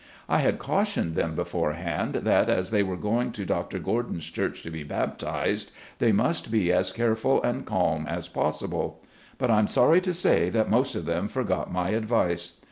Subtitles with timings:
[0.27, 3.77] I had cautioned them beforehand, that as they v/ere going to Dr.
[3.77, 9.03] Gordon's church to be baptized, they must be as careful and calm as possible.
[9.37, 12.53] But I am sorry to say that most of them forgot my advice.